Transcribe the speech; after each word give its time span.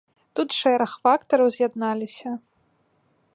Тут 0.37 0.49
шэраг 0.59 0.95
фактараў 1.03 1.47
з'ядналіся. 1.57 2.29